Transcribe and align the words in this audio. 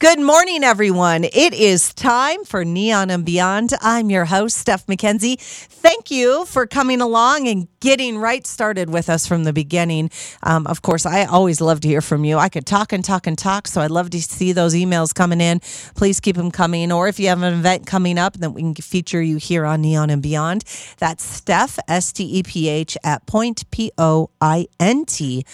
Good 0.00 0.20
morning, 0.20 0.62
everyone. 0.62 1.24
It 1.24 1.52
is 1.52 1.92
time 1.92 2.44
for 2.44 2.64
Neon 2.64 3.10
and 3.10 3.24
Beyond. 3.24 3.72
I'm 3.80 4.10
your 4.10 4.26
host, 4.26 4.56
Steph 4.56 4.86
McKenzie. 4.86 5.40
Thank 5.40 6.12
you 6.12 6.44
for 6.44 6.68
coming 6.68 7.00
along 7.00 7.48
and 7.48 7.66
getting 7.80 8.16
right 8.16 8.46
started 8.46 8.90
with 8.90 9.08
us 9.08 9.26
from 9.26 9.42
the 9.42 9.52
beginning. 9.52 10.12
Um, 10.44 10.68
of 10.68 10.82
course, 10.82 11.04
I 11.04 11.24
always 11.24 11.60
love 11.60 11.80
to 11.80 11.88
hear 11.88 12.00
from 12.00 12.24
you. 12.24 12.38
I 12.38 12.48
could 12.48 12.64
talk 12.64 12.92
and 12.92 13.04
talk 13.04 13.26
and 13.26 13.36
talk, 13.36 13.66
so 13.66 13.80
I'd 13.80 13.90
love 13.90 14.10
to 14.10 14.22
see 14.22 14.52
those 14.52 14.72
emails 14.72 15.12
coming 15.12 15.40
in. 15.40 15.58
Please 15.96 16.20
keep 16.20 16.36
them 16.36 16.52
coming. 16.52 16.92
Or 16.92 17.08
if 17.08 17.18
you 17.18 17.26
have 17.26 17.42
an 17.42 17.52
event 17.52 17.84
coming 17.84 18.18
up, 18.18 18.34
then 18.34 18.54
we 18.54 18.62
can 18.62 18.76
feature 18.76 19.20
you 19.20 19.38
here 19.38 19.64
on 19.64 19.80
Neon 19.80 20.10
and 20.10 20.22
Beyond. 20.22 20.62
That's 20.98 21.24
Steph, 21.24 21.76
S 21.88 22.12
T 22.12 22.22
E 22.38 22.44
P 22.44 22.68
H, 22.68 22.96
at 23.02 23.26
point, 23.26 23.68
P 23.72 23.90
O 23.98 24.30
I 24.40 24.68
N 24.78 25.06
T, 25.06 25.44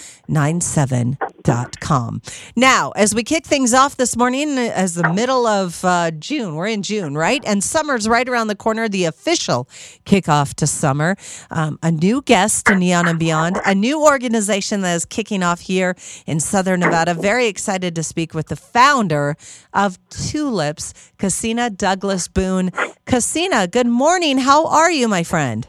97.com. 1.45 2.23
Now, 2.57 2.91
as 2.93 3.15
we 3.15 3.23
kick 3.23 3.47
things 3.47 3.75
off 3.75 3.97
this 3.97 4.17
morning, 4.17 4.59
as 4.59 4.95
the 4.95 5.13
middle 5.13 5.47
of 5.47 5.85
uh, 5.85 6.11
June. 6.13 6.55
We're 6.55 6.69
in 6.69 6.83
June, 6.83 7.17
right? 7.17 7.43
And 7.47 7.63
summer's 7.63 8.09
right 8.09 8.29
around 8.29 8.49
the 8.49 8.55
corner, 8.55 8.89
the 8.89 9.05
official 9.05 9.69
kickoff 10.05 10.55
to 10.55 10.67
summer. 10.67 11.17
Um, 11.51 11.79
a 11.83 11.91
new 11.91 12.23
guest 12.23 12.67
to 12.67 12.75
Neon 12.75 13.09
and 13.09 13.19
Beyond, 13.19 13.61
a 13.65 13.75
new 13.75 14.03
organization 14.03 14.81
that 14.83 14.95
is 14.95 15.05
kicking 15.05 15.43
off 15.43 15.61
here 15.61 15.97
in 16.27 16.41
Southern 16.41 16.81
Nevada. 16.81 17.15
Very 17.15 17.47
excited 17.47 17.95
to 17.95 18.03
speak 18.03 18.35
with 18.35 18.49
the 18.49 18.57
founder 18.57 19.37
of 19.73 19.99
Tulips, 20.09 20.95
Cassina 21.19 21.71
Douglas 21.71 22.29
Boone. 22.29 22.71
Cassina, 23.07 23.67
good 23.67 23.87
morning. 23.87 24.39
How 24.39 24.67
are 24.67 24.91
you, 24.91 25.09
my 25.09 25.23
friend? 25.23 25.67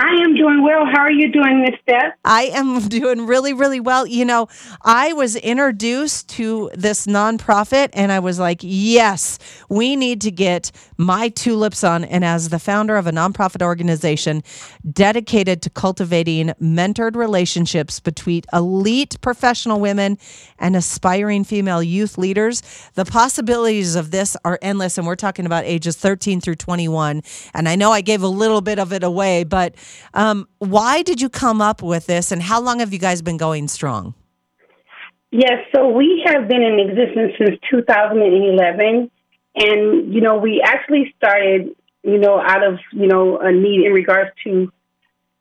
I 0.00 0.22
am 0.22 0.36
doing 0.36 0.62
well. 0.62 0.86
How 0.86 1.00
are 1.00 1.10
you 1.10 1.32
doing, 1.32 1.60
Miss 1.60 1.74
Steph? 1.82 2.14
I 2.24 2.44
am 2.54 2.86
doing 2.88 3.26
really, 3.26 3.52
really 3.52 3.80
well. 3.80 4.06
You 4.06 4.24
know, 4.24 4.46
I 4.82 5.12
was 5.12 5.34
introduced 5.34 6.28
to 6.36 6.70
this 6.72 7.08
nonprofit 7.08 7.88
and 7.94 8.12
I 8.12 8.20
was 8.20 8.38
like, 8.38 8.60
yes, 8.62 9.40
we 9.68 9.96
need 9.96 10.20
to 10.20 10.30
get 10.30 10.70
my 10.98 11.30
tulips 11.30 11.82
on. 11.82 12.04
And 12.04 12.24
as 12.24 12.50
the 12.50 12.60
founder 12.60 12.96
of 12.96 13.08
a 13.08 13.10
nonprofit 13.10 13.60
organization 13.60 14.44
dedicated 14.88 15.62
to 15.62 15.70
cultivating 15.70 16.52
mentored 16.62 17.16
relationships 17.16 17.98
between 17.98 18.42
elite 18.52 19.20
professional 19.20 19.80
women 19.80 20.16
and 20.60 20.76
aspiring 20.76 21.42
female 21.42 21.82
youth 21.82 22.16
leaders, 22.16 22.62
the 22.94 23.04
possibilities 23.04 23.96
of 23.96 24.12
this 24.12 24.36
are 24.44 24.60
endless. 24.62 24.96
And 24.96 25.08
we're 25.08 25.16
talking 25.16 25.44
about 25.44 25.64
ages 25.64 25.96
13 25.96 26.40
through 26.40 26.54
21. 26.54 27.22
And 27.52 27.68
I 27.68 27.74
know 27.74 27.90
I 27.90 28.00
gave 28.00 28.22
a 28.22 28.28
little 28.28 28.60
bit 28.60 28.78
of 28.78 28.92
it 28.92 29.02
away, 29.02 29.42
but 29.42 29.74
um, 30.14 30.48
why 30.58 31.02
did 31.02 31.20
you 31.20 31.28
come 31.28 31.60
up 31.60 31.82
with 31.82 32.06
this, 32.06 32.32
and 32.32 32.42
how 32.42 32.60
long 32.60 32.80
have 32.80 32.92
you 32.92 32.98
guys 32.98 33.22
been 33.22 33.36
going 33.36 33.68
strong? 33.68 34.14
Yes, 35.30 35.58
so 35.74 35.88
we 35.88 36.22
have 36.26 36.48
been 36.48 36.62
in 36.62 36.80
existence 36.80 37.32
since 37.38 37.60
2011, 37.70 39.10
and 39.56 40.14
you 40.14 40.20
know 40.20 40.38
we 40.38 40.62
actually 40.64 41.12
started, 41.16 41.76
you 42.02 42.18
know, 42.18 42.40
out 42.40 42.66
of 42.66 42.78
you 42.92 43.06
know 43.06 43.38
a 43.38 43.52
need 43.52 43.84
in 43.84 43.92
regards 43.92 44.30
to 44.44 44.72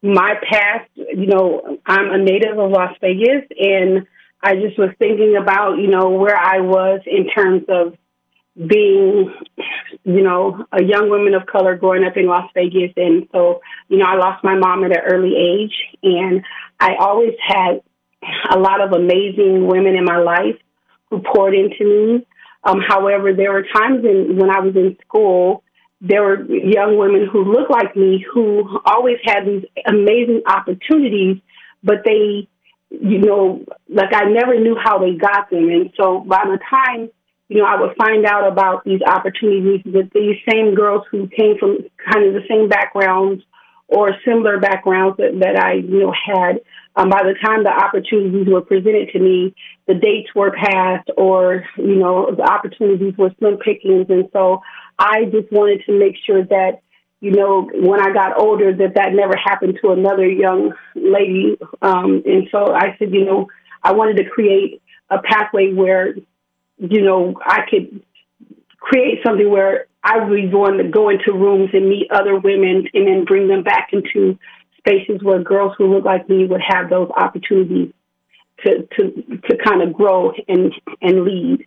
my 0.02 0.36
past. 0.44 0.90
You 0.96 1.28
know, 1.28 1.80
I'm 1.86 2.12
a 2.12 2.18
native 2.18 2.60
of 2.60 2.70
Las 2.72 2.96
Vegas, 3.00 3.46
and 3.58 4.06
I 4.42 4.56
just 4.56 4.78
was 4.78 4.90
thinking 5.00 5.38
about 5.42 5.78
you 5.78 5.88
know 5.88 6.10
where 6.10 6.38
I 6.38 6.60
was 6.60 7.02
in 7.06 7.30
terms 7.30 7.64
of 7.70 7.96
being, 8.58 9.34
you 10.04 10.22
know, 10.22 10.66
a 10.72 10.84
young 10.84 11.10
woman 11.10 11.34
of 11.34 11.46
color 11.46 11.76
growing 11.76 12.04
up 12.04 12.18
in 12.18 12.28
Las 12.28 12.50
Vegas. 12.54 12.94
And 12.96 13.28
so, 13.32 13.62
you 13.90 13.98
know, 13.98 14.06
I 14.06 14.16
lost 14.16 14.44
my 14.44 14.56
mom 14.56 14.84
at 14.84 14.92
an 14.92 15.04
early 15.10 15.36
age. 15.36 15.74
And 16.04 16.44
I 16.80 16.96
always 17.00 17.34
had 17.46 17.82
a 18.50 18.58
lot 18.58 18.82
of 18.82 18.92
amazing 18.94 19.68
women 19.68 19.96
in 19.96 20.06
my 20.06 20.18
life 20.18 20.58
who 21.10 21.22
poured 21.22 21.56
into 21.56 21.84
me. 21.86 22.28
Um, 22.64 22.82
however, 22.86 23.34
there 23.34 23.54
were 23.54 23.64
times 23.64 24.04
in, 24.04 24.38
when 24.38 24.50
I 24.50 24.60
was 24.60 24.76
in 24.76 24.98
school, 25.08 25.64
there 26.02 26.24
were 26.24 26.44
young 26.46 26.98
women 26.98 27.28
who 27.32 27.44
looked 27.44 27.72
like 27.72 27.96
me 27.96 28.26
who 28.32 28.80
always 28.86 29.18
had 29.24 29.46
these 29.46 29.64
amazing 29.86 30.42
opportunities, 30.46 31.38
but 31.84 32.04
they, 32.06 32.48
you 32.90 33.20
know, 33.20 33.66
like 33.90 34.14
I 34.14 34.26
never 34.26 34.60
knew 34.60 34.78
how 34.82 35.00
they 35.00 35.14
got 35.14 35.50
them. 35.50 35.70
And 35.70 35.92
so 35.98 36.20
by 36.20 36.44
the 36.46 36.60
time 36.70 37.10
you 37.50 37.60
know, 37.60 37.66
I 37.66 37.80
would 37.80 37.96
find 37.98 38.26
out 38.26 38.52
about 38.52 38.84
these 38.84 39.02
opportunities 39.02 39.82
with 39.86 40.12
these 40.14 40.36
same 40.50 40.76
girls 40.76 41.04
who 41.12 41.28
came 41.28 41.58
from 41.58 41.78
kind 42.12 42.28
of 42.28 42.34
the 42.34 42.48
same 42.50 42.68
backgrounds 42.68 43.44
or 43.88 44.12
similar 44.26 44.60
backgrounds 44.60 45.18
that, 45.18 45.40
that 45.40 45.58
I, 45.58 45.74
you 45.76 46.02
know, 46.02 46.14
had. 46.14 46.60
Um, 46.96 47.10
by 47.10 47.22
the 47.24 47.36
time 47.46 47.64
the 47.64 47.72
opportunities 47.72 48.48
were 48.52 48.62
presented 48.62 49.10
to 49.14 49.20
me, 49.20 49.56
the 49.88 49.94
dates 49.94 50.30
were 50.36 50.52
passed 50.52 51.10
or, 51.16 51.64
you 51.78 51.96
know, 51.96 52.34
the 52.36 52.44
opportunities 52.44 53.14
were 53.18 53.32
slim 53.40 53.58
pickings. 53.58 54.08
And 54.10 54.28
so 54.34 54.62
I 55.00 55.26
just 55.26 55.52
wanted 55.52 55.84
to 55.86 55.98
make 55.98 56.16
sure 56.26 56.44
that, 56.44 56.82
you 57.22 57.32
know, 57.32 57.70
when 57.74 58.02
I 58.02 58.12
got 58.12 58.38
older, 58.40 58.76
that 58.76 58.96
that 58.96 59.14
never 59.14 59.36
happened 59.38 59.80
to 59.82 59.92
another 59.92 60.28
young 60.28 60.74
lady. 60.96 61.58
Um, 61.82 62.24
and 62.26 62.48
so 62.52 62.74
I 62.74 62.96
said, 63.00 63.14
you 63.14 63.26
know, 63.26 63.48
I 63.84 63.94
wanted 63.94 64.18
to 64.18 64.30
create 64.30 64.82
a 65.10 65.20
pathway 65.22 65.74
where 65.74 66.16
you 66.78 67.02
know, 67.02 67.36
I 67.44 67.62
could 67.70 68.04
create 68.80 69.20
something 69.26 69.50
where 69.50 69.88
I 70.04 70.24
would 70.24 70.34
be 70.34 70.48
going 70.48 70.78
to 70.78 70.86
go 70.86 71.10
into 71.10 71.34
rooms 71.34 71.72
and 71.74 71.90
meet 71.90 72.10
other 72.12 72.40
women 72.40 72.88
and 72.94 73.08
then 73.08 73.26
bring 73.26 73.48
them 73.48 73.64
back 73.64 73.90
into 73.92 74.38
spaces 74.78 75.22
where 75.22 75.44
girls 75.44 75.74
who 75.78 75.94
look 75.94 76.06
like 76.06 76.30
me 76.30 76.46
would 76.46 76.62
have 76.66 76.90
those 76.90 77.10
opportunities 77.18 77.92
to 78.66 78.88
to 78.98 79.12
to 79.50 79.58
kind 79.64 79.82
of 79.82 79.94
grow 79.94 80.32
and 80.48 80.74
and 81.02 81.24
lead. 81.24 81.66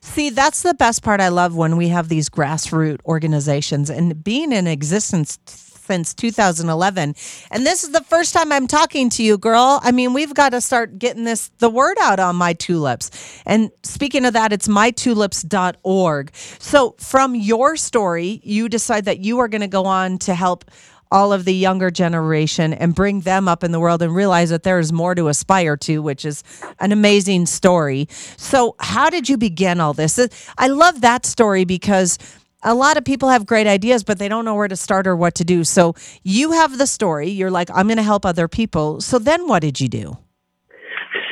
See, 0.00 0.30
that's 0.30 0.62
the 0.62 0.74
best 0.74 1.02
part 1.02 1.20
I 1.20 1.28
love 1.28 1.54
when 1.54 1.76
we 1.76 1.88
have 1.88 2.08
these 2.08 2.28
grassroots 2.28 3.00
organizations 3.06 3.88
and 3.88 4.22
being 4.22 4.52
in 4.52 4.66
existence 4.66 5.38
since 5.82 6.14
2011. 6.14 7.14
And 7.50 7.66
this 7.66 7.84
is 7.84 7.90
the 7.90 8.02
first 8.02 8.32
time 8.32 8.52
I'm 8.52 8.66
talking 8.66 9.10
to 9.10 9.22
you, 9.22 9.38
girl. 9.38 9.80
I 9.82 9.92
mean, 9.92 10.12
we've 10.12 10.34
got 10.34 10.50
to 10.50 10.60
start 10.60 10.98
getting 10.98 11.24
this 11.24 11.50
the 11.58 11.68
word 11.68 11.96
out 12.00 12.20
on 12.20 12.36
my 12.36 12.52
tulips. 12.52 13.10
And 13.44 13.70
speaking 13.82 14.24
of 14.24 14.32
that, 14.34 14.52
it's 14.52 14.68
mytulips.org. 14.68 16.34
So, 16.34 16.94
from 16.98 17.34
your 17.34 17.76
story, 17.76 18.40
you 18.42 18.68
decide 18.68 19.04
that 19.06 19.20
you 19.20 19.38
are 19.40 19.48
going 19.48 19.60
to 19.60 19.68
go 19.68 19.84
on 19.84 20.18
to 20.18 20.34
help 20.34 20.64
all 21.12 21.32
of 21.32 21.44
the 21.44 21.54
younger 21.54 21.90
generation 21.90 22.72
and 22.72 22.94
bring 22.94 23.20
them 23.20 23.46
up 23.46 23.62
in 23.62 23.70
the 23.70 23.78
world 23.78 24.00
and 24.00 24.14
realize 24.14 24.48
that 24.48 24.62
there 24.62 24.78
is 24.78 24.92
more 24.92 25.14
to 25.14 25.28
aspire 25.28 25.76
to, 25.76 26.00
which 26.00 26.24
is 26.24 26.42
an 26.80 26.90
amazing 26.90 27.44
story. 27.44 28.08
So, 28.38 28.74
how 28.80 29.10
did 29.10 29.28
you 29.28 29.36
begin 29.36 29.78
all 29.78 29.92
this? 29.92 30.18
I 30.56 30.68
love 30.68 31.02
that 31.02 31.26
story 31.26 31.64
because 31.64 32.18
a 32.62 32.74
lot 32.74 32.96
of 32.96 33.04
people 33.04 33.28
have 33.28 33.46
great 33.46 33.66
ideas, 33.66 34.04
but 34.04 34.18
they 34.18 34.28
don't 34.28 34.44
know 34.44 34.54
where 34.54 34.68
to 34.68 34.76
start 34.76 35.06
or 35.06 35.16
what 35.16 35.34
to 35.36 35.44
do. 35.44 35.64
So 35.64 35.94
you 36.22 36.52
have 36.52 36.78
the 36.78 36.86
story. 36.86 37.28
You're 37.28 37.50
like, 37.50 37.70
I'm 37.74 37.86
going 37.86 37.96
to 37.96 38.02
help 38.02 38.24
other 38.24 38.48
people. 38.48 39.00
So 39.00 39.18
then 39.18 39.48
what 39.48 39.60
did 39.60 39.80
you 39.80 39.88
do? 39.88 40.18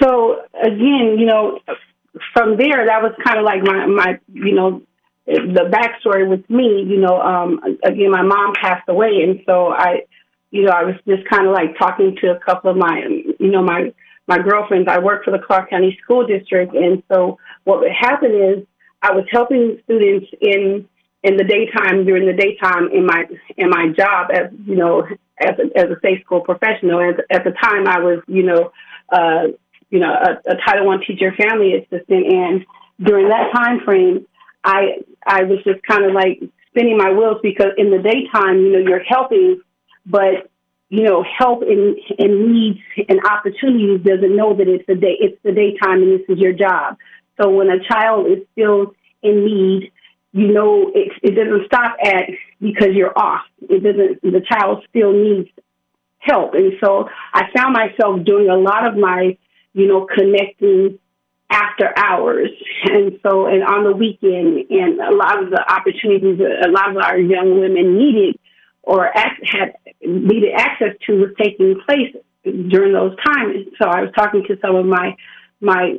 So 0.03 0.43
again, 0.63 1.17
you 1.19 1.27
know, 1.27 1.59
from 2.33 2.57
there, 2.57 2.87
that 2.87 3.03
was 3.03 3.13
kind 3.25 3.39
of 3.39 3.45
like 3.45 3.63
my, 3.63 3.87
my, 3.87 4.19
you 4.33 4.55
know, 4.55 4.83
the 5.27 5.71
backstory 5.71 6.29
with 6.29 6.49
me, 6.51 6.85
you 6.89 6.99
know, 6.99 7.21
um, 7.21 7.61
again, 7.85 8.11
my 8.11 8.23
mom 8.23 8.53
passed 8.61 8.89
away. 8.89 9.23
And 9.23 9.41
so 9.47 9.69
I, 9.69 10.07
you 10.51 10.63
know, 10.63 10.73
I 10.73 10.83
was 10.83 10.97
just 11.07 11.29
kind 11.29 11.47
of 11.47 11.53
like 11.53 11.79
talking 11.79 12.17
to 12.23 12.33
a 12.33 12.41
couple 12.41 12.71
of 12.71 12.77
my, 12.77 13.05
you 13.39 13.51
know, 13.51 13.63
my, 13.63 13.93
my 14.27 14.39
girlfriends. 14.39 14.89
I 14.91 14.99
work 14.99 15.25
for 15.25 15.31
the 15.31 15.39
Clark 15.39 15.71
County 15.71 15.97
School 16.03 16.27
District. 16.27 16.75
And 16.75 17.03
so 17.13 17.39
what 17.65 17.81
would 17.81 17.93
happen 17.93 18.35
is 18.35 18.67
I 19.03 19.13
was 19.13 19.25
helping 19.31 19.79
students 19.85 20.27
in 20.41 20.89
in 21.23 21.37
the 21.37 21.45
daytime 21.45 22.05
during 22.05 22.27
the 22.27 22.33
daytime 22.33 22.89
in 22.93 23.07
my 23.07 23.25
in 23.57 23.69
my 23.69 23.89
job 23.89 24.31
as 24.33 24.51
you 24.67 24.77
know 24.77 25.07
as 25.39 25.55
a, 25.59 25.79
as 25.79 25.91
a 25.91 26.01
safe 26.03 26.23
school 26.25 26.41
professional. 26.41 27.01
And 27.01 27.23
at 27.31 27.45
the 27.45 27.53
time, 27.53 27.87
I 27.87 27.99
was 28.01 28.23
you 28.27 28.43
know 28.43 28.73
uh, 29.11 29.49
you 29.91 30.01
know 30.01 30.13
a, 30.13 30.51
a 30.51 30.57
Title 30.67 30.87
One 30.87 31.01
teacher, 31.07 31.33
family 31.37 31.75
assistant, 31.75 32.27
and 32.27 32.65
during 33.03 33.29
that 33.29 33.53
time 33.55 33.81
frame, 33.85 34.27
I 34.65 35.03
I 35.27 35.45
was 35.45 35.59
just 35.65 35.83
kind 35.83 36.05
of 36.05 36.13
like 36.13 36.41
spinning 36.69 36.97
my 36.97 37.11
wheels 37.13 37.39
because 37.43 37.73
in 37.77 37.91
the 37.91 37.99
daytime, 37.99 38.59
you 38.61 38.73
know, 38.73 38.79
you're 38.79 39.05
helping, 39.05 39.61
but 40.07 40.49
you 40.89 41.05
know, 41.05 41.25
help 41.39 41.63
in 41.63 41.97
in 42.19 42.53
needs 42.53 42.81
and 43.09 43.21
opportunities 43.27 44.01
doesn't 44.05 44.35
know 44.35 44.55
that 44.57 44.69
it's 44.69 44.87
the 44.87 44.95
day 44.95 45.17
it's 45.21 45.41
the 45.43 45.53
daytime 45.53 46.03
and 46.03 46.19
this 46.19 46.29
is 46.29 46.39
your 46.39 46.53
job. 46.53 46.97
So 47.41 47.51
when 47.51 47.69
a 47.71 47.83
child 47.89 48.27
is 48.27 48.39
still 48.53 48.95
in 49.23 49.45
need 49.45 49.93
you 50.33 50.53
know, 50.53 50.91
it, 50.95 51.13
it 51.23 51.31
doesn't 51.35 51.67
stop 51.67 51.97
at 52.05 52.25
because 52.61 52.91
you're 52.95 53.17
off. 53.19 53.43
It 53.63 53.83
doesn't, 53.83 54.23
the 54.23 54.43
child 54.49 54.85
still 54.89 55.13
needs 55.13 55.49
help. 56.19 56.55
And 56.55 56.75
so 56.83 57.09
I 57.33 57.45
found 57.55 57.73
myself 57.73 58.25
doing 58.25 58.49
a 58.49 58.57
lot 58.57 58.87
of 58.87 58.97
my, 58.97 59.37
you 59.73 59.89
know, 59.89 60.07
connecting 60.07 60.99
after 61.51 61.93
hours. 61.97 62.51
And 62.85 63.19
so, 63.23 63.47
and 63.47 63.65
on 63.65 63.85
the 63.85 63.93
weekend, 63.93 64.71
and 64.71 65.01
a 65.01 65.15
lot 65.15 65.43
of 65.43 65.51
the 65.51 65.65
opportunities 65.69 66.41
a 66.41 66.71
lot 66.71 66.91
of 66.91 66.97
our 66.97 67.19
young 67.19 67.61
women 67.61 67.99
needed 67.99 68.39
or 68.83 69.11
had 69.15 69.75
needed 70.01 70.53
access 70.55 70.97
to 71.07 71.13
was 71.15 71.31
taking 71.39 71.81
place 71.87 72.15
during 72.45 72.93
those 72.93 73.17
times. 73.25 73.67
So 73.81 73.89
I 73.89 74.03
was 74.03 74.11
talking 74.17 74.45
to 74.49 74.57
some 74.63 74.77
of 74.77 74.87
my, 74.87 75.17
my 75.61 75.97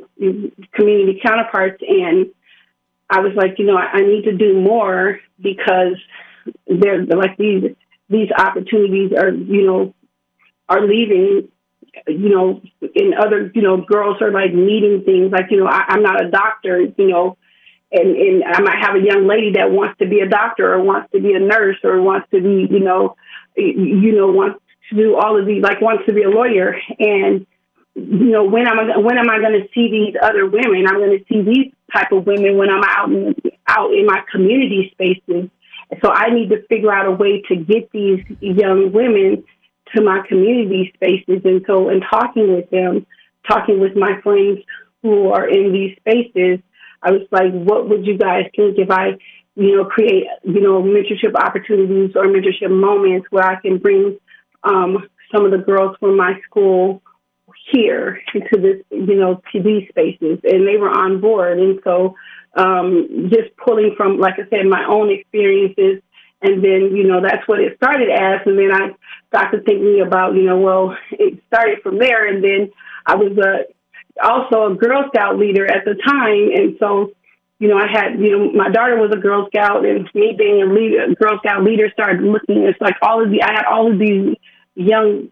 community 0.74 1.20
counterparts 1.24 1.82
and 1.86 2.26
I 3.12 3.20
was 3.20 3.32
like, 3.36 3.58
you 3.58 3.66
know, 3.66 3.76
I, 3.76 3.98
I 3.98 4.00
need 4.00 4.24
to 4.24 4.32
do 4.32 4.58
more 4.58 5.20
because 5.40 5.96
they're 6.66 7.04
like 7.04 7.36
these 7.36 7.64
these 8.08 8.30
opportunities 8.36 9.12
are, 9.16 9.30
you 9.30 9.66
know, 9.66 9.94
are 10.68 10.86
leaving 10.86 11.48
you 12.06 12.30
know, 12.30 12.62
in 12.94 13.12
other, 13.14 13.52
you 13.54 13.60
know, 13.60 13.76
girls 13.82 14.22
are 14.22 14.32
like 14.32 14.54
needing 14.54 15.04
things 15.04 15.30
like, 15.30 15.50
you 15.50 15.58
know, 15.58 15.66
I, 15.66 15.84
I'm 15.88 16.02
not 16.02 16.24
a 16.24 16.30
doctor, 16.30 16.80
you 16.80 17.06
know, 17.06 17.36
and, 17.92 18.16
and 18.16 18.44
I 18.44 18.60
might 18.60 18.78
have 18.80 18.96
a 18.96 19.04
young 19.04 19.26
lady 19.26 19.52
that 19.52 19.70
wants 19.70 19.98
to 19.98 20.08
be 20.08 20.20
a 20.20 20.28
doctor 20.28 20.72
or 20.72 20.82
wants 20.82 21.12
to 21.12 21.20
be 21.20 21.34
a 21.34 21.38
nurse 21.38 21.76
or 21.84 22.00
wants 22.00 22.28
to 22.30 22.40
be, 22.40 22.66
you 22.72 22.80
know, 22.80 23.16
you 23.56 24.12
know, 24.12 24.28
wants 24.28 24.58
to 24.88 24.96
do 24.96 25.16
all 25.16 25.38
of 25.38 25.46
these, 25.46 25.62
like 25.62 25.82
wants 25.82 26.06
to 26.06 26.14
be 26.14 26.22
a 26.22 26.30
lawyer. 26.30 26.76
And, 26.98 27.46
you 27.94 28.30
know, 28.30 28.44
when 28.44 28.66
am 28.66 28.78
I, 28.78 28.98
when 28.98 29.18
am 29.18 29.30
I 29.30 29.38
going 29.38 29.60
to 29.60 29.68
see 29.74 29.90
these 29.90 30.14
other 30.22 30.46
women? 30.46 30.86
I'm 30.86 30.98
going 30.98 31.18
to 31.18 31.24
see 31.28 31.42
these 31.42 31.72
type 31.92 32.12
of 32.12 32.26
women 32.26 32.56
when 32.56 32.70
I'm 32.70 32.82
out 32.84 33.10
in, 33.10 33.34
out 33.66 33.92
in 33.92 34.06
my 34.06 34.22
community 34.30 34.90
spaces. 34.92 35.50
So 36.02 36.10
I 36.10 36.30
need 36.30 36.48
to 36.50 36.66
figure 36.68 36.92
out 36.92 37.06
a 37.06 37.10
way 37.10 37.42
to 37.48 37.56
get 37.56 37.90
these 37.92 38.24
young 38.40 38.92
women 38.92 39.44
to 39.94 40.02
my 40.02 40.26
community 40.26 40.90
spaces. 40.94 41.42
And 41.44 41.62
so 41.66 41.90
in 41.90 42.00
talking 42.00 42.54
with 42.54 42.70
them, 42.70 43.06
talking 43.46 43.78
with 43.78 43.94
my 43.94 44.20
friends 44.22 44.60
who 45.02 45.30
are 45.32 45.46
in 45.46 45.72
these 45.72 45.96
spaces, 45.98 46.60
I 47.02 47.10
was 47.10 47.26
like, 47.30 47.52
what 47.52 47.88
would 47.90 48.06
you 48.06 48.16
guys 48.16 48.44
think 48.56 48.78
if 48.78 48.90
I, 48.90 49.18
you 49.54 49.76
know, 49.76 49.84
create, 49.84 50.24
you 50.44 50.60
know, 50.60 50.82
mentorship 50.82 51.34
opportunities 51.34 52.16
or 52.16 52.24
mentorship 52.24 52.70
moments 52.70 53.26
where 53.30 53.44
I 53.44 53.60
can 53.60 53.76
bring 53.76 54.18
um, 54.64 55.08
some 55.34 55.44
of 55.44 55.50
the 55.50 55.58
girls 55.58 55.96
from 56.00 56.16
my 56.16 56.40
school 56.48 57.02
here 57.72 58.20
into 58.34 58.60
this, 58.60 58.84
you 58.90 59.16
know, 59.16 59.40
these 59.52 59.88
spaces, 59.88 60.40
and 60.44 60.66
they 60.66 60.76
were 60.76 60.90
on 60.90 61.20
board. 61.20 61.58
And 61.58 61.80
so, 61.84 62.16
um, 62.54 63.30
just 63.30 63.56
pulling 63.56 63.94
from, 63.96 64.18
like 64.18 64.34
I 64.34 64.48
said, 64.50 64.66
my 64.66 64.84
own 64.88 65.10
experiences, 65.10 66.02
and 66.42 66.62
then, 66.62 66.94
you 66.94 67.04
know, 67.04 67.20
that's 67.22 67.46
what 67.46 67.60
it 67.60 67.76
started 67.76 68.10
as. 68.10 68.40
And 68.46 68.58
then 68.58 68.72
I 68.72 68.90
got 69.32 69.50
to 69.50 69.60
thinking 69.62 70.02
about, 70.04 70.34
you 70.34 70.42
know, 70.42 70.58
well, 70.58 70.96
it 71.12 71.42
started 71.46 71.82
from 71.82 71.98
there, 71.98 72.26
and 72.26 72.42
then 72.42 72.70
I 73.06 73.14
was 73.16 73.36
a 73.38 73.72
also 74.22 74.72
a 74.72 74.74
Girl 74.74 75.04
Scout 75.08 75.38
leader 75.38 75.66
at 75.66 75.84
the 75.84 75.94
time, 75.94 76.50
and 76.54 76.76
so 76.78 77.12
you 77.58 77.68
know 77.68 77.78
I 77.78 77.86
had 77.90 78.18
you 78.18 78.30
know 78.30 78.52
my 78.52 78.68
daughter 78.68 78.96
was 78.96 79.10
a 79.12 79.20
Girl 79.20 79.46
Scout, 79.46 79.84
and 79.84 80.08
me 80.14 80.34
being 80.36 80.62
a 80.62 80.66
leader, 80.66 81.14
Girl 81.14 81.38
Scout 81.38 81.62
leader 81.64 81.90
started 81.92 82.22
looking. 82.22 82.62
It's 82.64 82.80
like 82.80 82.96
all 83.02 83.22
of 83.22 83.30
the 83.30 83.42
I 83.42 83.52
had 83.52 83.64
all 83.64 83.90
of 83.90 83.98
these 83.98 84.36
young 84.74 85.28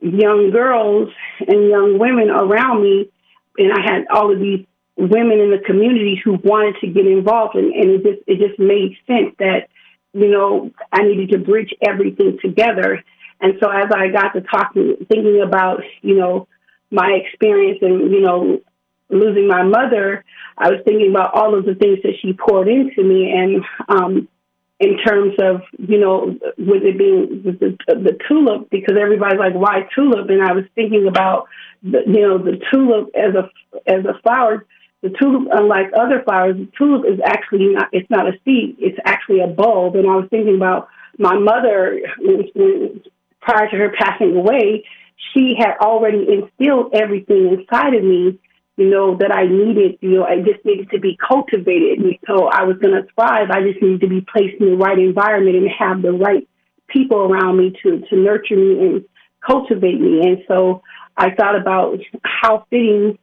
young 0.00 0.50
girls 0.50 1.10
and 1.40 1.68
young 1.68 1.98
women 1.98 2.30
around 2.30 2.82
me, 2.82 3.10
and 3.58 3.72
I 3.72 3.80
had 3.82 4.06
all 4.10 4.32
of 4.32 4.38
these 4.38 4.66
women 4.96 5.40
in 5.40 5.50
the 5.50 5.62
community 5.64 6.20
who 6.22 6.34
wanted 6.42 6.76
to 6.80 6.86
get 6.88 7.06
involved, 7.06 7.54
and, 7.54 7.72
and 7.74 7.90
it 7.90 8.02
just 8.02 8.22
it 8.26 8.38
just 8.38 8.58
made 8.58 8.96
sense 9.06 9.34
that 9.38 9.68
you 10.12 10.28
know 10.28 10.70
I 10.92 11.02
needed 11.02 11.30
to 11.30 11.38
bridge 11.38 11.74
everything 11.82 12.38
together. 12.40 13.02
And 13.38 13.54
so 13.60 13.68
as 13.68 13.90
I 13.94 14.08
got 14.08 14.32
to 14.32 14.40
talking, 14.40 14.96
thinking 15.08 15.42
about 15.42 15.82
you 16.02 16.16
know 16.16 16.48
my 16.90 17.20
experience 17.24 17.78
and, 17.82 18.10
you 18.12 18.20
know, 18.20 18.60
losing 19.08 19.46
my 19.46 19.62
mother, 19.62 20.24
I 20.58 20.70
was 20.70 20.80
thinking 20.84 21.10
about 21.10 21.34
all 21.34 21.56
of 21.56 21.64
the 21.64 21.74
things 21.74 21.98
that 22.02 22.14
she 22.20 22.32
poured 22.32 22.68
into 22.68 23.02
me. 23.02 23.32
And 23.32 23.64
um, 23.88 24.28
in 24.78 24.98
terms 24.98 25.34
of, 25.40 25.62
you 25.78 25.98
know, 25.98 26.36
with 26.58 26.82
it 26.82 26.98
being 26.98 27.42
with 27.44 27.60
the, 27.60 27.76
the 27.88 28.18
tulip, 28.28 28.68
because 28.70 28.96
everybody's 29.00 29.38
like, 29.38 29.54
why 29.54 29.88
tulip? 29.94 30.28
And 30.28 30.42
I 30.42 30.52
was 30.52 30.64
thinking 30.74 31.06
about, 31.06 31.48
the, 31.82 32.00
you 32.06 32.20
know, 32.20 32.38
the 32.38 32.60
tulip 32.70 33.10
as 33.14 33.34
a, 33.34 33.50
as 33.90 34.04
a 34.04 34.20
flower. 34.22 34.66
The 35.02 35.10
tulip, 35.10 35.48
unlike 35.52 35.92
other 35.98 36.22
flowers, 36.24 36.56
the 36.56 36.68
tulip 36.76 37.06
is 37.06 37.20
actually 37.24 37.68
not, 37.68 37.88
it's 37.92 38.10
not 38.10 38.26
a 38.26 38.32
seed, 38.44 38.76
it's 38.78 38.98
actually 39.04 39.40
a 39.40 39.46
bulb. 39.46 39.94
And 39.94 40.08
I 40.08 40.16
was 40.16 40.26
thinking 40.30 40.56
about 40.56 40.88
my 41.18 41.38
mother, 41.38 42.00
prior 43.40 43.70
to 43.70 43.76
her 43.76 43.94
passing 43.98 44.36
away, 44.36 44.84
she 45.32 45.54
had 45.58 45.76
already 45.80 46.26
instilled 46.28 46.94
everything 46.94 47.48
inside 47.58 47.94
of 47.94 48.04
me, 48.04 48.38
you 48.76 48.90
know, 48.90 49.16
that 49.16 49.32
I 49.32 49.46
needed, 49.46 49.98
you 50.02 50.10
know, 50.10 50.24
I 50.24 50.36
just 50.36 50.64
needed 50.64 50.90
to 50.90 51.00
be 51.00 51.16
cultivated. 51.16 51.98
And 51.98 52.18
so 52.26 52.46
I 52.46 52.64
was 52.64 52.76
going 52.78 52.94
to 52.94 53.08
thrive. 53.14 53.50
I 53.50 53.62
just 53.62 53.80
needed 53.80 54.02
to 54.02 54.08
be 54.08 54.20
placed 54.20 54.60
in 54.60 54.70
the 54.70 54.76
right 54.76 54.98
environment 54.98 55.56
and 55.56 55.68
have 55.78 56.02
the 56.02 56.12
right 56.12 56.46
people 56.88 57.18
around 57.18 57.56
me 57.56 57.74
to, 57.82 58.00
to 58.10 58.16
nurture 58.16 58.56
me 58.56 58.78
and 58.78 59.04
cultivate 59.44 59.98
me. 59.98 60.20
And 60.20 60.38
so 60.46 60.82
I 61.16 61.30
thought 61.30 61.58
about 61.58 61.98
how 62.22 62.66
fitting 62.68 63.18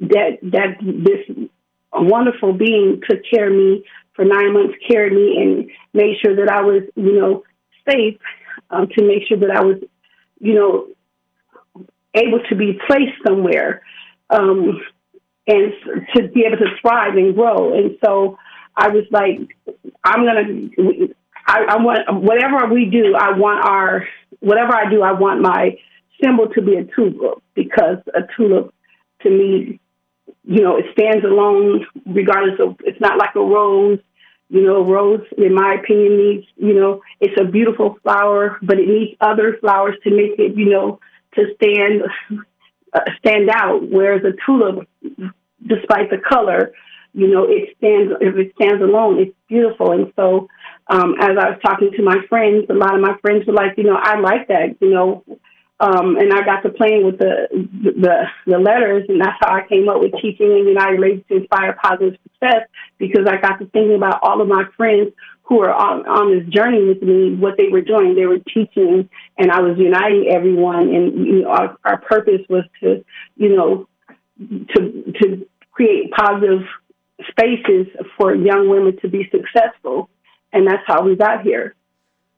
that, 0.00 0.38
that 0.42 0.76
this 0.80 1.48
wonderful 1.92 2.52
being 2.52 3.00
took 3.08 3.20
care 3.28 3.48
of 3.48 3.56
me 3.56 3.84
for 4.14 4.24
nine 4.24 4.52
months, 4.52 4.74
carried 4.88 5.12
me 5.12 5.36
and 5.42 5.70
made 5.94 6.16
sure 6.24 6.36
that 6.36 6.48
I 6.48 6.62
was, 6.62 6.82
you 6.94 7.20
know, 7.20 7.42
safe 7.90 8.18
um, 8.70 8.86
to 8.96 9.04
make 9.04 9.26
sure 9.28 9.38
that 9.38 9.50
I 9.50 9.62
was, 9.62 9.78
you 10.40 10.54
know, 10.54 10.86
able 12.14 12.40
to 12.48 12.54
be 12.54 12.78
placed 12.86 13.16
somewhere 13.26 13.82
um, 14.30 14.80
and 15.46 15.72
to 16.14 16.28
be 16.28 16.44
able 16.44 16.58
to 16.58 16.76
thrive 16.80 17.16
and 17.16 17.34
grow. 17.34 17.74
And 17.74 17.96
so 18.04 18.38
I 18.76 18.88
was 18.88 19.04
like, 19.10 19.38
I'm 20.04 20.24
gonna. 20.24 21.08
I, 21.46 21.64
I 21.68 21.76
want 21.76 22.22
whatever 22.22 22.72
we 22.72 22.86
do. 22.86 23.14
I 23.14 23.36
want 23.36 23.64
our 23.68 24.06
whatever 24.40 24.74
I 24.74 24.90
do. 24.90 25.02
I 25.02 25.12
want 25.12 25.40
my 25.40 25.78
symbol 26.22 26.48
to 26.48 26.62
be 26.62 26.76
a 26.76 26.84
tulip 26.84 27.42
because 27.54 27.98
a 28.14 28.22
tulip, 28.36 28.74
to 29.22 29.30
me, 29.30 29.80
you 30.44 30.62
know, 30.62 30.76
it 30.76 30.86
stands 30.92 31.24
alone 31.24 31.86
regardless 32.04 32.58
of. 32.60 32.76
It's 32.80 33.00
not 33.00 33.18
like 33.18 33.34
a 33.36 33.40
rose. 33.40 33.98
You 34.48 34.62
know, 34.62 34.84
rose, 34.84 35.26
in 35.36 35.54
my 35.54 35.74
opinion, 35.74 36.16
needs, 36.18 36.46
you 36.56 36.72
know, 36.74 37.02
it's 37.20 37.34
a 37.40 37.44
beautiful 37.44 37.98
flower, 38.04 38.58
but 38.62 38.78
it 38.78 38.86
needs 38.86 39.16
other 39.20 39.56
flowers 39.60 39.96
to 40.04 40.10
make 40.10 40.38
it, 40.38 40.56
you 40.56 40.66
know, 40.70 41.00
to 41.34 41.46
stand 41.56 42.02
stand 43.18 43.50
out. 43.50 43.88
Whereas 43.88 44.22
a 44.24 44.32
tulip, 44.44 44.88
despite 45.66 46.10
the 46.10 46.18
color, 46.18 46.72
you 47.12 47.28
know, 47.28 47.44
it 47.48 47.74
stands 47.78 48.12
if 48.20 48.36
it 48.36 48.52
stands 48.56 48.82
alone, 48.82 49.18
it's 49.18 49.34
beautiful. 49.48 49.92
And 49.92 50.12
so, 50.16 50.48
um, 50.88 51.14
as 51.18 51.30
I 51.38 51.50
was 51.50 51.58
talking 51.64 51.90
to 51.96 52.02
my 52.02 52.18
friends, 52.28 52.66
a 52.68 52.74
lot 52.74 52.94
of 52.94 53.00
my 53.00 53.16
friends 53.22 53.46
were 53.46 53.54
like, 53.54 53.78
you 53.78 53.84
know, 53.84 53.96
I 53.96 54.20
like 54.20 54.48
that, 54.48 54.76
you 54.80 54.90
know. 54.90 55.24
Um, 55.78 56.16
and 56.16 56.32
I 56.32 56.42
got 56.42 56.62
to 56.62 56.70
playing 56.70 57.04
with 57.04 57.18
the, 57.18 57.48
the 57.52 58.24
the 58.46 58.58
letters, 58.58 59.04
and 59.08 59.20
that's 59.20 59.36
how 59.40 59.54
I 59.54 59.66
came 59.66 59.88
up 59.90 60.00
with 60.00 60.12
teaching 60.22 60.50
in 60.50 60.64
the 60.64 60.70
United 60.70 61.00
Ladies 61.00 61.24
to 61.28 61.36
inspire 61.36 61.78
positive 61.82 62.18
success. 62.22 62.68
Because 62.98 63.26
I 63.26 63.36
got 63.36 63.58
to 63.58 63.66
thinking 63.66 63.94
about 63.94 64.20
all 64.22 64.40
of 64.40 64.48
my 64.48 64.64
friends 64.76 65.12
who 65.46 65.58
were 65.58 65.72
on, 65.72 66.06
on 66.06 66.36
this 66.36 66.46
journey 66.52 66.84
with 66.84 67.02
me, 67.02 67.34
what 67.36 67.56
they 67.56 67.68
were 67.68 67.80
doing. 67.80 68.16
They 68.16 68.26
were 68.26 68.40
teaching, 68.40 69.08
and 69.38 69.50
I 69.50 69.60
was 69.60 69.78
uniting 69.78 70.28
everyone. 70.32 70.88
And 70.94 71.26
you 71.26 71.42
know, 71.42 71.50
our, 71.50 71.76
our 71.84 72.00
purpose 72.00 72.40
was 72.48 72.64
to, 72.82 73.04
you 73.36 73.56
know, 73.56 73.88
to 74.74 75.12
to 75.20 75.46
create 75.70 76.10
positive 76.10 76.62
spaces 77.30 77.86
for 78.16 78.34
young 78.34 78.68
women 78.68 78.98
to 79.00 79.08
be 79.08 79.30
successful, 79.30 80.10
and 80.52 80.66
that's 80.66 80.82
how 80.86 81.02
we 81.02 81.14
got 81.14 81.42
here. 81.42 81.74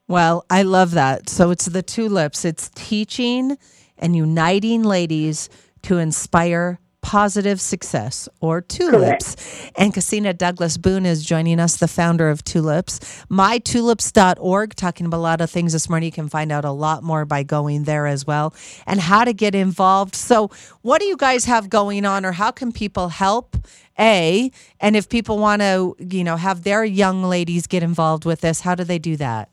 Well, 0.07 0.45
I 0.51 0.63
love 0.63 0.93
that. 0.93 1.29
So 1.29 1.51
it's 1.51 1.67
the 1.67 1.83
tulips. 1.83 2.45
It's 2.45 2.71
teaching 2.75 3.59
and 3.99 4.15
uniting 4.15 4.83
ladies 4.83 5.49
to 5.83 5.99
inspire 5.99 6.79
Positive 7.09 7.59
Success 7.59 8.29
or 8.43 8.61
Tulips. 8.61 9.35
Correct. 9.35 9.73
And 9.79 9.95
Cassina 9.95 10.35
Douglas 10.35 10.77
Boone 10.77 11.07
is 11.07 11.25
joining 11.25 11.59
us, 11.59 11.79
the 11.79 11.89
founder 11.89 12.29
of 12.29 12.45
Tulips. 12.45 13.25
MyTulips.org, 13.31 14.75
talking 14.75 15.07
about 15.07 15.17
a 15.17 15.21
lot 15.21 15.41
of 15.41 15.49
things 15.49 15.73
this 15.73 15.89
morning. 15.89 16.09
You 16.09 16.13
can 16.13 16.29
find 16.29 16.53
out 16.53 16.67
a 16.67 16.71
lot 16.71 17.03
more 17.03 17.25
by 17.25 17.45
going 17.45 17.85
there 17.85 18.07
as 18.07 18.27
well 18.27 18.55
and 18.87 19.01
how 19.01 19.25
to 19.25 19.33
get 19.33 19.55
involved. 19.55 20.15
So, 20.17 20.51
what 20.83 21.01
do 21.01 21.07
you 21.07 21.17
guys 21.17 21.47
have 21.47 21.71
going 21.71 22.05
on, 22.05 22.27
or 22.27 22.33
how 22.33 22.51
can 22.51 22.73
people 22.73 23.09
help? 23.09 23.57
A, 23.99 24.53
and 24.79 24.95
if 24.95 25.09
people 25.09 25.39
want 25.39 25.63
to, 25.63 25.97
you 25.99 26.25
know, 26.25 26.37
have 26.37 26.63
their 26.63 26.85
young 26.85 27.23
ladies 27.23 27.67
get 27.67 27.83
involved 27.83 28.27
with 28.27 28.43
this, 28.43 28.61
how 28.61 28.75
do 28.75 28.85
they 28.85 28.99
do 28.99 29.17
that? 29.17 29.49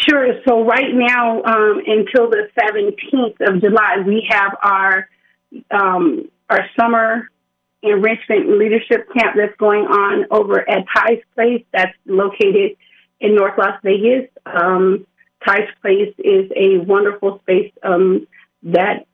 Sure. 0.00 0.26
So 0.48 0.64
right 0.64 0.92
now, 0.92 1.44
um, 1.44 1.80
until 1.86 2.28
the 2.28 2.48
17th 2.60 3.36
of 3.48 3.62
July, 3.62 4.02
we 4.04 4.26
have 4.28 4.56
our 4.62 5.08
um, 5.70 6.28
our 6.50 6.66
summer 6.78 7.30
enrichment 7.82 8.58
leadership 8.58 9.06
camp 9.12 9.36
that's 9.36 9.56
going 9.58 9.84
on 9.84 10.26
over 10.30 10.68
at 10.68 10.84
Ty's 10.94 11.20
Place. 11.34 11.64
That's 11.72 11.94
located 12.06 12.76
in 13.20 13.34
North 13.34 13.58
Las 13.58 13.78
Vegas. 13.82 14.28
Um, 14.46 15.06
Ty's 15.46 15.68
Place 15.82 16.14
is 16.18 16.50
a 16.56 16.78
wonderful 16.78 17.40
space 17.40 17.72
um, 17.82 18.26
that, 18.62 19.06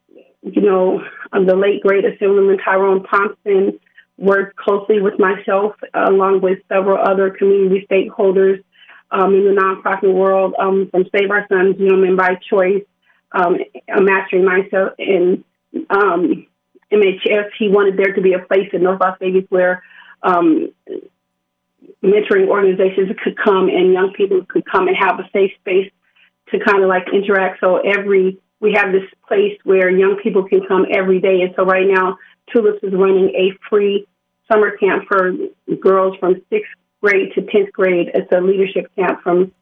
you 0.42 0.62
know, 0.62 1.02
the 1.32 1.56
late 1.56 1.82
great 1.82 2.04
Assemblyman 2.04 2.58
Tyrone 2.58 3.04
Thompson 3.04 3.78
worked 4.16 4.56
closely 4.56 5.00
with 5.00 5.18
myself, 5.18 5.74
along 5.94 6.40
with 6.42 6.58
several 6.68 6.98
other 6.98 7.30
community 7.30 7.86
stakeholders 7.90 8.62
um, 9.10 9.34
in 9.34 9.44
the 9.44 9.60
nonprofit 9.60 10.12
world, 10.12 10.54
um, 10.58 10.88
from 10.90 11.04
Save 11.14 11.30
Our 11.30 11.46
Sons, 11.48 11.76
you 11.78 11.88
know, 11.88 12.16
by 12.16 12.36
Choice, 12.48 12.84
um, 13.32 13.58
Mastering 13.88 14.44
Myself, 14.44 14.92
and 14.98 15.42
um, 15.90 16.46
MHS, 16.92 17.50
he 17.58 17.68
wanted 17.68 17.96
there 17.96 18.12
to 18.14 18.20
be 18.20 18.32
a 18.32 18.40
place 18.40 18.68
in 18.72 18.82
North 18.82 19.00
Las 19.00 19.16
Vegas 19.20 19.44
where 19.48 19.82
um, 20.22 20.72
mentoring 22.02 22.48
organizations 22.48 23.10
could 23.22 23.36
come 23.36 23.68
and 23.68 23.92
young 23.92 24.12
people 24.12 24.44
could 24.48 24.64
come 24.70 24.88
and 24.88 24.96
have 24.96 25.18
a 25.20 25.28
safe 25.32 25.52
space 25.60 25.90
to 26.50 26.58
kind 26.58 26.82
of 26.82 26.88
like 26.88 27.06
interact. 27.12 27.60
So 27.60 27.78
every 27.78 28.38
we 28.60 28.72
have 28.74 28.92
this 28.92 29.08
place 29.26 29.58
where 29.64 29.88
young 29.90 30.16
people 30.22 30.46
can 30.46 30.60
come 30.66 30.84
every 30.90 31.18
day, 31.20 31.40
and 31.42 31.54
so 31.56 31.64
right 31.64 31.86
now 31.86 32.18
Tulips 32.52 32.82
is 32.82 32.92
running 32.92 33.30
a 33.30 33.56
free 33.68 34.06
summer 34.50 34.76
camp 34.76 35.04
for 35.08 35.32
girls 35.80 36.16
from 36.18 36.42
sixth 36.50 36.70
grade 37.00 37.32
to 37.34 37.42
tenth 37.42 37.72
grade. 37.72 38.10
It's 38.12 38.30
a 38.32 38.40
leadership 38.40 38.90
camp 38.96 39.22
from 39.22 39.52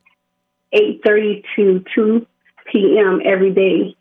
eight 0.73 1.01
thirty 1.05 1.45
to 1.57 1.85
two 1.95 2.27
p.m. 2.73 3.21
every 3.25 3.53
day. 3.53 3.95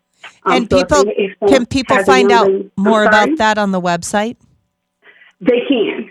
Um, 0.44 0.54
and 0.54 0.70
so 0.70 0.78
people 0.78 1.12
if, 1.16 1.36
if 1.40 1.48
can 1.48 1.66
people 1.66 2.02
find 2.04 2.30
out 2.32 2.50
more 2.76 3.04
about 3.04 3.36
that 3.38 3.58
on 3.58 3.72
the 3.72 3.80
website? 3.80 4.36
They 5.40 5.60
can. 5.68 6.10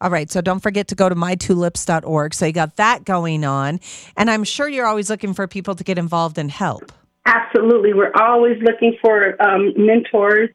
All 0.00 0.10
right, 0.10 0.28
so 0.28 0.40
don't 0.40 0.58
forget 0.58 0.88
to 0.88 0.96
go 0.96 1.08
to 1.08 1.14
mytulips.org. 1.14 2.34
So 2.34 2.46
you 2.46 2.52
got 2.52 2.74
that 2.76 3.04
going 3.04 3.44
on. 3.44 3.78
And 4.16 4.30
I'm 4.30 4.42
sure 4.42 4.68
you're 4.68 4.86
always 4.86 5.08
looking 5.08 5.32
for 5.32 5.46
people 5.46 5.76
to 5.76 5.84
get 5.84 5.96
involved 5.96 6.38
and 6.38 6.50
help. 6.50 6.90
Absolutely. 7.24 7.94
We're 7.94 8.12
always 8.16 8.60
looking 8.62 8.96
for 9.00 9.40
um, 9.40 9.72
mentors. 9.76 10.50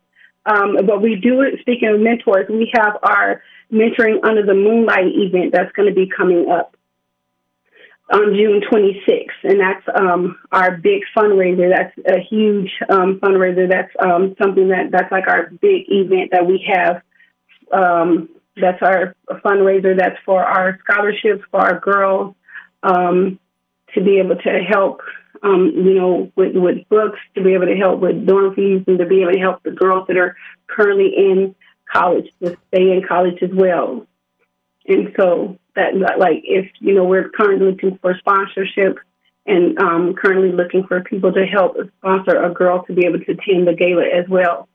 Um, 0.46 0.78
but 0.86 1.02
we 1.02 1.16
do, 1.16 1.46
speaking 1.62 1.90
of 1.90 2.00
mentors, 2.00 2.48
we 2.50 2.70
have 2.76 2.98
our 3.04 3.42
Mentoring 3.72 4.24
Under 4.24 4.46
the 4.46 4.54
Moonlight 4.54 5.14
event 5.16 5.52
that's 5.54 5.72
going 5.74 5.90
to 5.90 5.96
be 5.96 6.10
coming 6.10 6.50
up 6.50 6.77
on 8.10 8.34
June 8.36 8.62
26th, 8.62 9.28
and 9.44 9.60
that's 9.60 9.86
um, 10.00 10.38
our 10.52 10.78
big 10.78 11.02
fundraiser. 11.16 11.70
That's 11.76 12.18
a 12.18 12.22
huge 12.22 12.72
um, 12.90 13.20
fundraiser. 13.20 13.70
That's 13.70 13.92
um, 14.00 14.36
something 14.42 14.70
that 14.70 14.92
that's 14.92 15.12
like 15.12 15.28
our 15.28 15.50
big 15.62 15.86
event 15.90 16.32
that 16.32 16.46
we 16.46 16.66
have 16.74 17.02
um, 17.72 18.30
that's 18.60 18.82
our 18.82 19.16
fundraiser. 19.46 19.98
That's 19.98 20.18
for 20.26 20.44
our 20.44 20.80
scholarships 20.84 21.44
for 21.52 21.60
our 21.60 21.80
girls 21.80 22.36
um, 22.84 23.40
to 23.94 24.04
be 24.04 24.20
able 24.20 24.36
to 24.36 24.60
help, 24.68 25.02
um, 25.44 25.72
you 25.76 25.94
know, 25.94 26.32
with, 26.36 26.56
with 26.56 26.88
books, 26.90 27.20
to 27.36 27.44
be 27.44 27.54
able 27.54 27.68
to 27.68 27.76
help 27.76 28.00
with 28.00 28.26
dorm 28.26 28.56
fees, 28.56 28.84
and 28.88 28.98
to 29.00 29.06
be 29.06 29.22
able 29.22 29.34
to 29.34 29.40
help 29.40 29.64
the 29.64 29.72
girls 29.72 30.08
that 30.08 30.18
are 30.18 30.36
currently 30.68 31.14
in 31.16 31.56
college 31.92 32.28
to 32.44 32.58
stay 32.70 32.92
in 32.92 33.04
college 33.08 33.42
as 33.42 33.52
well. 33.54 34.06
And 34.88 35.14
so 35.18 35.58
that, 35.78 36.20
like, 36.20 36.42
if 36.44 36.70
you 36.80 36.94
know, 36.94 37.06
we're 37.06 37.30
currently 37.30 37.72
looking 37.72 37.98
for 38.02 38.18
sponsorship 38.18 38.98
and 39.46 39.80
um, 39.80 40.14
currently 40.14 40.52
looking 40.52 40.84
for 40.86 41.02
people 41.02 41.32
to 41.32 41.46
help 41.46 41.78
sponsor 42.00 42.44
a 42.44 42.54
girl 42.54 42.84
to 42.84 42.94
be 42.94 43.06
able 43.06 43.20
to 43.20 43.32
attend 43.32 43.68
the 43.68 43.74
gala 43.74 44.04
as 44.04 44.28
well. 44.28 44.68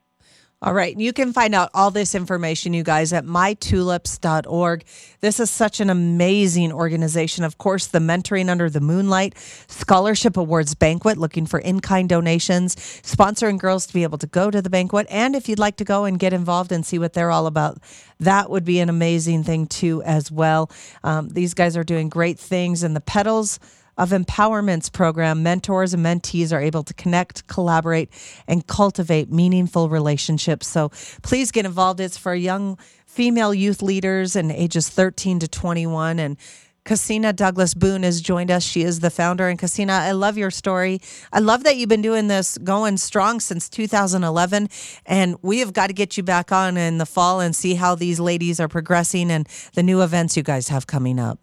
All 0.63 0.73
right. 0.73 0.97
You 0.97 1.11
can 1.11 1.33
find 1.33 1.53
out 1.53 1.71
all 1.73 1.91
this 1.91 2.15
information, 2.15 2.73
you 2.73 2.83
guys, 2.83 3.11
at 3.11 3.25
mytulips.org. 3.25 4.85
This 5.19 5.41
is 5.41 5.51
such 5.51 5.81
an 5.81 5.89
amazing 5.89 6.71
organization. 6.71 7.43
Of 7.43 7.57
course, 7.57 7.87
the 7.87 7.99
Mentoring 7.99 8.47
Under 8.47 8.69
the 8.69 8.79
Moonlight 8.79 9.37
Scholarship 9.67 10.37
Awards 10.37 10.73
Banquet, 10.73 11.17
looking 11.17 11.45
for 11.47 11.59
in 11.59 11.81
kind 11.81 12.07
donations, 12.07 12.77
sponsoring 12.77 13.59
girls 13.59 13.85
to 13.87 13.93
be 13.93 14.03
able 14.03 14.17
to 14.19 14.27
go 14.27 14.49
to 14.49 14.61
the 14.61 14.69
banquet. 14.69 15.05
And 15.09 15.35
if 15.35 15.49
you'd 15.49 15.59
like 15.59 15.75
to 15.77 15.83
go 15.83 16.05
and 16.05 16.17
get 16.17 16.31
involved 16.31 16.71
and 16.71 16.85
see 16.85 16.97
what 16.97 17.11
they're 17.11 17.31
all 17.31 17.45
about, 17.45 17.79
that 18.21 18.49
would 18.49 18.63
be 18.63 18.79
an 18.79 18.87
amazing 18.87 19.43
thing, 19.43 19.67
too, 19.67 20.01
as 20.03 20.31
well. 20.31 20.71
Um, 21.03 21.27
these 21.27 21.53
guys 21.53 21.75
are 21.75 21.83
doing 21.83 22.07
great 22.07 22.39
things. 22.39 22.83
And 22.83 22.95
the 22.95 23.01
Petals 23.01 23.59
of 23.97 24.09
Empowerment's 24.09 24.89
program, 24.89 25.43
mentors 25.43 25.93
and 25.93 26.05
mentees 26.05 26.51
are 26.51 26.61
able 26.61 26.83
to 26.83 26.93
connect, 26.93 27.47
collaborate, 27.47 28.09
and 28.47 28.65
cultivate 28.67 29.31
meaningful 29.31 29.89
relationships. 29.89 30.67
So 30.67 30.89
please 31.21 31.51
get 31.51 31.65
involved. 31.65 31.99
It's 31.99 32.17
for 32.17 32.33
young 32.33 32.77
female 33.05 33.53
youth 33.53 33.81
leaders 33.81 34.35
and 34.35 34.51
ages 34.51 34.89
13 34.89 35.39
to 35.39 35.47
21. 35.47 36.19
And 36.19 36.37
Cassina 36.85 37.31
Douglas 37.31 37.73
Boone 37.73 38.03
has 38.03 38.19
joined 38.19 38.51
us. 38.51 38.63
She 38.63 38.81
is 38.81 38.99
the 38.99 39.09
founder. 39.09 39.47
And 39.47 39.57
Cassina, 39.57 39.93
I 39.93 40.11
love 40.11 40.37
your 40.37 40.51
story. 40.51 40.99
I 41.31 41.39
love 41.39 41.63
that 41.63 41.77
you've 41.77 41.89
been 41.89 42.01
doing 42.01 42.27
this 42.27 42.57
going 42.57 42.97
strong 42.97 43.39
since 43.39 43.69
2011. 43.69 44.67
And 45.05 45.37
we 45.41 45.59
have 45.59 45.71
got 45.71 45.87
to 45.87 45.93
get 45.93 46.17
you 46.17 46.23
back 46.23 46.51
on 46.51 46.75
in 46.75 46.97
the 46.97 47.05
fall 47.05 47.39
and 47.39 47.55
see 47.55 47.75
how 47.75 47.95
these 47.95 48.19
ladies 48.19 48.59
are 48.59 48.67
progressing 48.67 49.31
and 49.31 49.47
the 49.75 49.83
new 49.83 50.01
events 50.01 50.35
you 50.35 50.43
guys 50.43 50.67
have 50.67 50.87
coming 50.87 51.19
up. 51.19 51.39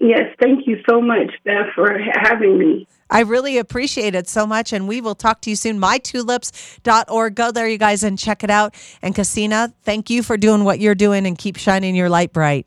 Yes, 0.00 0.34
thank 0.40 0.66
you 0.66 0.78
so 0.88 1.02
much, 1.02 1.30
Beth, 1.44 1.66
for 1.74 1.98
having 2.22 2.58
me. 2.58 2.88
I 3.10 3.20
really 3.20 3.58
appreciate 3.58 4.14
it 4.14 4.28
so 4.28 4.46
much. 4.46 4.72
And 4.72 4.88
we 4.88 5.02
will 5.02 5.14
talk 5.14 5.42
to 5.42 5.50
you 5.50 5.56
soon. 5.56 5.78
MyTulips.org. 5.78 7.34
Go 7.34 7.52
there, 7.52 7.68
you 7.68 7.76
guys, 7.76 8.02
and 8.02 8.18
check 8.18 8.42
it 8.42 8.50
out. 8.50 8.74
And 9.02 9.14
Cassina, 9.14 9.74
thank 9.82 10.08
you 10.08 10.22
for 10.22 10.38
doing 10.38 10.64
what 10.64 10.80
you're 10.80 10.94
doing 10.94 11.26
and 11.26 11.36
keep 11.36 11.56
shining 11.56 11.94
your 11.94 12.08
light 12.08 12.32
bright. 12.32 12.66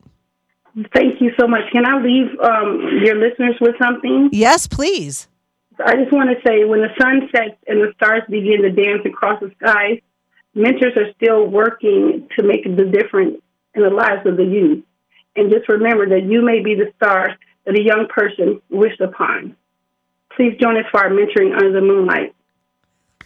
Thank 0.93 1.21
you 1.21 1.31
so 1.39 1.47
much. 1.47 1.61
Can 1.71 1.87
I 1.87 1.99
leave 2.01 2.27
um, 2.39 2.99
your 3.03 3.15
listeners 3.15 3.55
with 3.59 3.75
something? 3.81 4.29
Yes, 4.31 4.67
please. 4.67 5.27
I 5.83 5.95
just 5.95 6.11
want 6.11 6.29
to 6.29 6.35
say 6.47 6.65
when 6.65 6.81
the 6.81 6.89
sun 7.01 7.29
sets 7.35 7.57
and 7.67 7.81
the 7.81 7.93
stars 7.95 8.21
begin 8.29 8.61
to 8.61 8.69
dance 8.69 9.01
across 9.05 9.39
the 9.39 9.51
skies, 9.59 9.99
mentors 10.53 10.95
are 10.97 11.11
still 11.15 11.47
working 11.47 12.27
to 12.37 12.43
make 12.43 12.63
the 12.63 12.85
difference 12.85 13.41
in 13.73 13.81
the 13.81 13.89
lives 13.89 14.25
of 14.27 14.37
the 14.37 14.43
youth. 14.43 14.83
And 15.35 15.51
just 15.51 15.67
remember 15.67 16.07
that 16.09 16.23
you 16.23 16.41
may 16.43 16.61
be 16.61 16.75
the 16.75 16.91
star 16.95 17.35
that 17.65 17.77
a 17.77 17.81
young 17.81 18.07
person 18.09 18.61
wished 18.69 19.01
upon. 19.01 19.55
Please 20.35 20.55
join 20.59 20.77
us 20.77 20.85
for 20.91 20.99
our 20.99 21.09
mentoring 21.09 21.53
under 21.55 21.71
the 21.71 21.81
moonlight. 21.81 22.35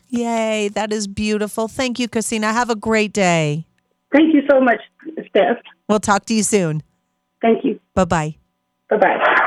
Yay, 0.09 0.69
that 0.69 0.93
is 0.93 1.07
beautiful. 1.07 1.67
Thank 1.67 1.99
you, 1.99 2.07
Cassina. 2.07 2.53
Have 2.53 2.69
a 2.69 2.75
great 2.75 3.11
day. 3.13 3.65
Thank 4.11 4.33
you 4.33 4.41
so 4.49 4.61
much, 4.61 4.79
Steph. 5.29 5.57
We'll 5.89 5.99
talk 5.99 6.25
to 6.25 6.33
you 6.33 6.43
soon. 6.43 6.81
Thank 7.41 7.65
you. 7.65 7.79
Bye 7.93 8.05
bye. 8.05 8.35
Bye 8.89 8.97
bye. 8.97 9.43